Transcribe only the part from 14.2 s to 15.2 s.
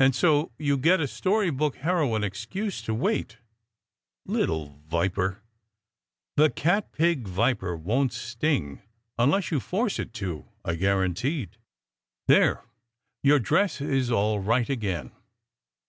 right again."